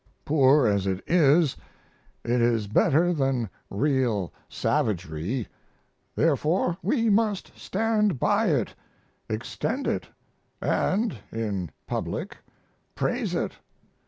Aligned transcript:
Poor 0.25 0.65
as 0.65 0.87
it 0.87 1.03
is, 1.05 1.55
it 2.23 2.41
is 2.41 2.65
better 2.65 3.13
than 3.13 3.47
real 3.69 4.33
savagery, 4.49 5.47
therefore 6.15 6.75
we 6.81 7.07
must 7.07 7.55
stand 7.55 8.17
by 8.19 8.47
it, 8.47 8.73
extend 9.29 9.85
it, 9.85 10.07
& 11.29 11.31
(in 11.31 11.69
public) 11.85 12.37
praise 12.95 13.35
it. 13.35 13.51